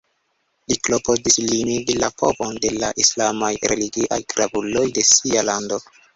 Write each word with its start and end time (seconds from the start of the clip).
Li 0.71 0.77
klopodis 0.87 1.37
limigi 1.51 1.97
la 2.05 2.09
povon 2.21 2.57
de 2.65 2.73
la 2.85 2.91
islamaj 3.05 3.51
religiaj 3.75 4.19
gravuloj 4.35 4.89
de 4.99 5.07
sia 5.13 5.47
lando. 5.53 5.81